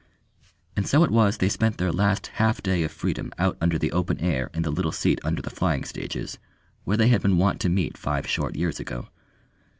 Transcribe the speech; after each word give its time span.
And 0.75 0.87
so 0.87 1.03
it 1.03 1.11
was 1.11 1.37
they 1.37 1.47
spent 1.47 1.77
their 1.77 1.91
last 1.91 2.25
half 2.41 2.63
day 2.63 2.81
of 2.81 2.91
freedom 2.91 3.31
out 3.37 3.55
under 3.61 3.77
the 3.77 3.91
open 3.91 4.19
air 4.19 4.49
in 4.51 4.63
the 4.63 4.71
little 4.71 4.91
seat 4.91 5.21
under 5.23 5.43
the 5.43 5.51
flying 5.51 5.83
stages 5.83 6.39
where 6.85 6.97
they 6.97 7.09
had 7.09 7.21
been 7.21 7.37
wont 7.37 7.59
to 7.61 7.69
meet 7.69 7.99
five 7.99 8.25
short 8.27 8.55
years 8.55 8.79
ago. 8.79 9.09